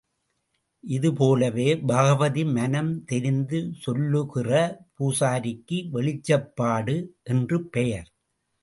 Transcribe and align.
இது 0.83 1.13
போலவே 1.13 1.67
பகவதி 1.83 2.43
மனம் 2.55 2.91
தெரிந்து 3.03 3.59
சொல்லுகிற 3.83 4.49
பூசாரிக்கு 4.95 5.79
வெளிச்சப்பாடு 5.93 6.97
என்று 7.23 7.59
பெயர். 7.69 8.09